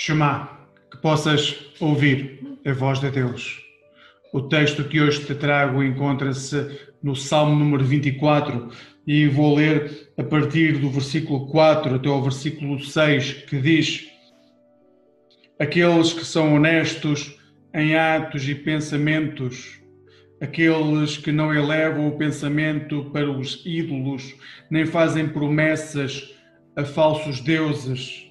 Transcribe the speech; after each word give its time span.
Shema, 0.00 0.48
que 0.92 0.96
possas 0.98 1.58
ouvir 1.80 2.38
a 2.64 2.72
voz 2.72 3.00
de 3.00 3.10
Deus. 3.10 3.60
O 4.32 4.42
texto 4.42 4.84
que 4.84 5.00
hoje 5.00 5.24
te 5.24 5.34
trago 5.34 5.82
encontra-se 5.82 6.78
no 7.02 7.16
Salmo 7.16 7.56
número 7.56 7.84
24 7.84 8.70
e 9.04 9.26
vou 9.26 9.56
ler 9.56 10.12
a 10.16 10.22
partir 10.22 10.78
do 10.78 10.88
versículo 10.88 11.48
4 11.48 11.96
até 11.96 12.08
ao 12.08 12.22
versículo 12.22 12.78
6, 12.78 13.32
que 13.48 13.60
diz: 13.60 14.08
Aqueles 15.58 16.12
que 16.12 16.24
são 16.24 16.54
honestos 16.54 17.36
em 17.74 17.96
atos 17.96 18.48
e 18.48 18.54
pensamentos, 18.54 19.80
aqueles 20.40 21.16
que 21.16 21.32
não 21.32 21.52
elevam 21.52 22.06
o 22.06 22.16
pensamento 22.16 23.10
para 23.12 23.28
os 23.28 23.66
ídolos, 23.66 24.32
nem 24.70 24.86
fazem 24.86 25.28
promessas 25.28 26.32
a 26.76 26.84
falsos 26.84 27.40
deuses, 27.40 28.27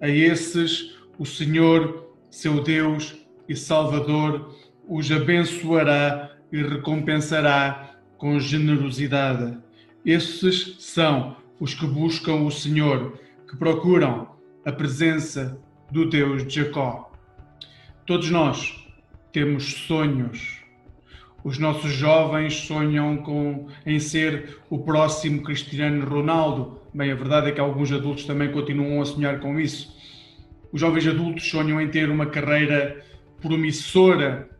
a 0.00 0.08
esses, 0.08 0.98
o 1.18 1.26
Senhor, 1.26 2.14
seu 2.30 2.62
Deus 2.62 3.14
e 3.48 3.54
Salvador, 3.54 4.54
os 4.88 5.10
abençoará 5.10 6.30
e 6.52 6.62
recompensará 6.62 7.96
com 8.16 8.38
generosidade. 8.40 9.56
Esses 10.04 10.76
são 10.78 11.36
os 11.58 11.74
que 11.74 11.86
buscam 11.86 12.36
o 12.36 12.50
Senhor, 12.50 13.18
que 13.48 13.56
procuram 13.56 14.28
a 14.64 14.72
presença 14.72 15.60
do 15.90 16.08
Deus 16.08 16.46
de 16.46 16.56
Jacó. 16.56 17.12
Todos 18.06 18.30
nós 18.30 18.86
temos 19.32 19.64
sonhos. 19.86 20.59
Os 21.42 21.58
nossos 21.58 21.92
jovens 21.92 22.54
sonham 22.54 23.18
com, 23.18 23.66
em 23.86 23.98
ser 23.98 24.58
o 24.68 24.78
próximo 24.78 25.42
Cristiano 25.42 26.04
Ronaldo, 26.06 26.80
Bem, 26.92 27.12
a 27.12 27.14
verdade 27.14 27.50
é 27.50 27.52
que 27.52 27.60
alguns 27.60 27.92
adultos 27.92 28.24
também 28.24 28.50
continuam 28.50 29.00
a 29.00 29.04
sonhar 29.04 29.38
com 29.38 29.60
isso. 29.60 29.96
Os 30.72 30.80
jovens 30.80 31.06
adultos 31.06 31.48
sonham 31.48 31.80
em 31.80 31.86
ter 31.86 32.10
uma 32.10 32.26
carreira 32.26 33.00
promissora. 33.40 34.50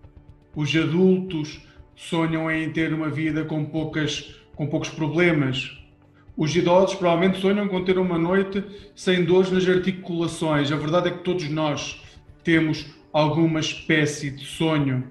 Os 0.54 0.74
adultos 0.76 1.60
sonham 1.96 2.48
em 2.48 2.70
ter 2.70 2.94
uma 2.94 3.10
vida 3.10 3.44
com, 3.44 3.64
poucas, 3.64 4.32
com 4.54 4.68
poucos 4.68 4.90
problemas. 4.90 5.76
Os 6.36 6.54
idosos 6.54 6.94
provavelmente 6.94 7.40
sonham 7.40 7.66
com 7.66 7.82
ter 7.82 7.98
uma 7.98 8.16
noite 8.16 8.62
sem 8.94 9.24
dores 9.24 9.50
nas 9.50 9.68
articulações. 9.68 10.70
A 10.70 10.76
verdade 10.76 11.08
é 11.08 11.10
que 11.10 11.24
todos 11.24 11.48
nós 11.48 12.00
temos 12.44 12.86
alguma 13.12 13.58
espécie 13.58 14.30
de 14.30 14.44
sonho. 14.44 15.02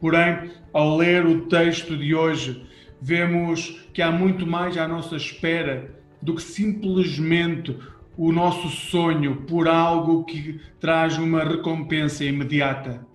Porém, 0.00 0.50
ao 0.72 0.96
ler 0.96 1.26
o 1.26 1.42
texto 1.42 1.96
de 1.96 2.14
hoje, 2.14 2.66
vemos 3.00 3.80
que 3.92 4.00
há 4.00 4.10
muito 4.10 4.46
mais 4.46 4.76
à 4.78 4.88
nossa 4.88 5.16
espera 5.16 5.94
do 6.22 6.34
que 6.34 6.42
simplesmente 6.42 7.76
o 8.16 8.32
nosso 8.32 8.68
sonho 8.68 9.42
por 9.46 9.68
algo 9.68 10.24
que 10.24 10.60
traz 10.78 11.16
uma 11.18 11.44
recompensa 11.44 12.24
imediata. 12.24 13.06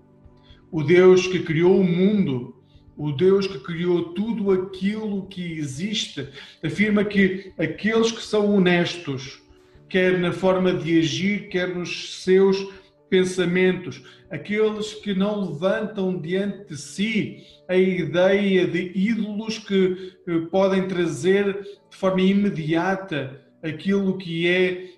O 0.70 0.82
Deus 0.82 1.26
que 1.26 1.40
criou 1.40 1.80
o 1.80 1.84
mundo, 1.84 2.56
o 2.96 3.12
Deus 3.12 3.46
que 3.46 3.58
criou 3.58 4.14
tudo 4.14 4.50
aquilo 4.50 5.26
que 5.26 5.58
existe, 5.58 6.28
afirma 6.64 7.04
que 7.04 7.52
aqueles 7.58 8.10
que 8.10 8.22
são 8.22 8.54
honestos, 8.54 9.42
quer 9.88 10.18
na 10.18 10.32
forma 10.32 10.72
de 10.72 10.98
agir, 10.98 11.48
quer 11.48 11.68
nos 11.68 12.22
seus 12.22 12.66
pensamentos, 13.08 14.02
aqueles 14.30 14.94
que 14.94 15.14
não 15.14 15.52
levantam 15.52 16.20
diante 16.20 16.68
de 16.68 16.76
si 16.76 17.44
a 17.68 17.76
ideia 17.76 18.66
de 18.66 18.92
ídolos 18.94 19.58
que 19.58 20.12
podem 20.50 20.86
trazer 20.86 21.62
de 21.90 21.96
forma 21.96 22.20
imediata 22.20 23.40
aquilo 23.62 24.18
que 24.18 24.48
é 24.48 24.90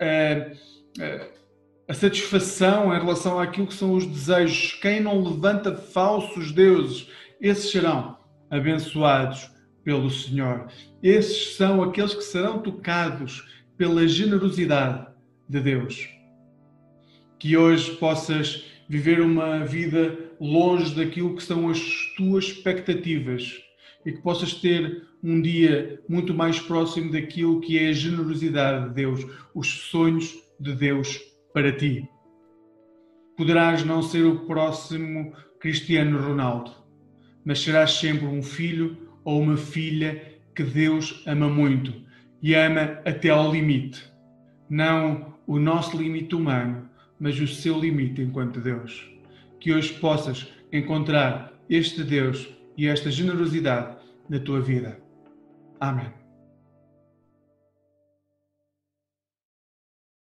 a, 0.00 1.04
a, 1.04 1.26
a 1.88 1.94
satisfação 1.94 2.94
em 2.94 2.98
relação 2.98 3.38
àquilo 3.38 3.66
que 3.66 3.74
são 3.74 3.94
os 3.94 4.06
desejos. 4.06 4.78
Quem 4.80 5.00
não 5.00 5.22
levanta 5.22 5.74
falsos 5.74 6.52
deuses, 6.52 7.08
esses 7.40 7.70
serão 7.70 8.16
abençoados 8.50 9.50
pelo 9.84 10.10
Senhor. 10.10 10.68
Esses 11.02 11.56
são 11.56 11.82
aqueles 11.82 12.14
que 12.14 12.22
serão 12.22 12.58
tocados 12.58 13.48
pela 13.76 14.06
generosidade 14.06 15.06
de 15.48 15.60
Deus 15.60 16.21
que 17.42 17.56
hoje 17.56 17.96
possas 17.96 18.66
viver 18.88 19.20
uma 19.20 19.64
vida 19.64 20.16
longe 20.40 20.94
daquilo 20.94 21.34
que 21.34 21.42
são 21.42 21.68
as 21.68 21.80
tuas 22.16 22.44
expectativas 22.44 23.60
e 24.06 24.12
que 24.12 24.22
possas 24.22 24.54
ter 24.54 25.08
um 25.24 25.42
dia 25.42 26.00
muito 26.08 26.32
mais 26.32 26.60
próximo 26.60 27.10
daquilo 27.10 27.60
que 27.60 27.76
é 27.80 27.88
a 27.88 27.92
generosidade 27.92 28.88
de 28.88 28.94
Deus, 28.94 29.26
os 29.52 29.66
sonhos 29.90 30.38
de 30.60 30.72
Deus 30.72 31.18
para 31.52 31.72
ti. 31.72 32.08
Poderás 33.36 33.84
não 33.84 34.02
ser 34.02 34.24
o 34.24 34.46
próximo 34.46 35.32
Cristiano 35.58 36.24
Ronaldo, 36.24 36.70
mas 37.44 37.58
serás 37.58 37.90
sempre 37.90 38.24
um 38.24 38.40
filho 38.40 38.96
ou 39.24 39.42
uma 39.42 39.56
filha 39.56 40.38
que 40.54 40.62
Deus 40.62 41.24
ama 41.26 41.48
muito 41.48 41.92
e 42.40 42.54
ama 42.54 43.00
até 43.04 43.30
ao 43.30 43.50
limite, 43.50 44.00
não 44.70 45.34
o 45.44 45.58
nosso 45.58 45.96
limite 45.96 46.36
humano, 46.36 46.91
mas 47.18 47.38
o 47.40 47.46
seu 47.46 47.78
limite 47.78 48.22
enquanto 48.22 48.60
Deus. 48.60 49.10
Que 49.60 49.72
hoje 49.72 49.92
possas 49.94 50.52
encontrar 50.72 51.52
este 51.68 52.02
Deus 52.02 52.48
e 52.76 52.86
esta 52.86 53.10
generosidade 53.10 53.96
na 54.28 54.38
tua 54.38 54.60
vida. 54.60 54.98
Amém. 55.78 56.21